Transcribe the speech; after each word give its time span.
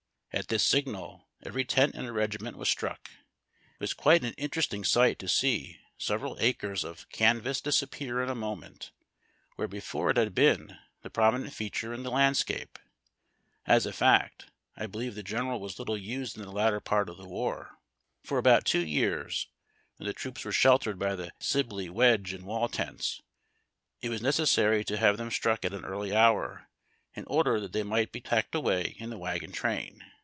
At 0.33 0.47
this 0.47 0.63
signal, 0.63 1.27
every 1.43 1.65
tent 1.65 1.93
in 1.93 2.05
a 2.05 2.13
regiment 2.13 2.55
v/as 2.55 2.69
struck. 2.69 3.09
It 3.11 3.81
was 3.81 3.93
quite 3.93 4.23
an 4.23 4.31
interesting 4.37 4.85
siglit 4.85 5.17
to 5.17 5.27
see 5.27 5.81
several 5.97 6.37
acres 6.39 6.85
of 6.85 7.09
canvas 7.09 7.59
disappear 7.59 8.23
in 8.23 8.29
a 8.29 8.33
moment, 8.33 8.93
where 9.57 9.67
before 9.67 10.09
it 10.09 10.15
had 10.15 10.33
been 10.33 10.77
the 11.01 11.09
jjromi 11.09 11.43
nent 11.43 11.51
feature 11.51 11.93
in 11.93 12.03
the 12.03 12.09
landscape. 12.11 12.79
As 13.65 13.85
a 13.85 13.91
fact, 13.91 14.45
I 14.77 14.85
believe 14.87 15.15
the 15.15 15.21
General 15.21 15.59
was 15.59 15.77
little 15.77 15.97
used 15.97 16.37
in 16.37 16.43
the 16.43 16.51
latter 16.53 16.79
part 16.79 17.09
of 17.09 17.17
the 17.17 17.27
war. 17.27 17.71
For 18.23 18.37
about 18.37 18.63
two 18.63 18.85
years, 18.85 19.47
when 19.97 20.07
the 20.07 20.13
troops 20.13 20.45
were 20.45 20.53
sheltered 20.53 20.97
by 20.97 21.13
the 21.13 21.33
Sibley, 21.41 21.89
Wedge, 21.89 22.31
and 22.31 22.45
Wall 22.45 22.69
tents, 22.69 23.21
it 24.01 24.07
was 24.07 24.21
necessary 24.21 24.85
to 24.85 24.95
have 24.95 25.17
them 25.17 25.29
struck 25.29 25.65
at 25.65 25.73
an 25.73 25.83
early 25.83 26.15
hour, 26.15 26.69
in 27.15 27.25
order 27.25 27.59
tliat 27.59 27.73
they 27.73 27.83
might 27.83 28.13
bs 28.13 28.23
packed 28.23 28.55
away 28.55 28.95
in 28.97 29.09
tlie 29.09 29.19
wagon 29.19 29.51
train. 29.51 30.05